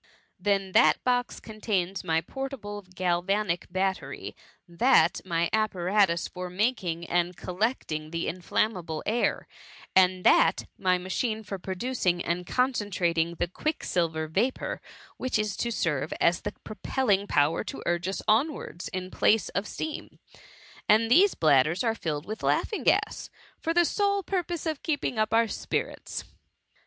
[0.01, 0.03] ""*^
[0.39, 4.35] Then that box contains my portable gal vanic battery;
[4.67, 9.47] that, my apparatus for making and collecting the inflammable air;
[9.95, 14.81] and that, my machine for producing and concentrating the quicksilver vapour,
[15.17, 19.49] which is to serve as the propelling power to urge us onwards, in the place
[19.49, 20.17] of steam;
[20.89, 23.29] and these bladders are filled with laughing gas,
[23.59, 26.23] for the sole purpose of keeping up our spirits."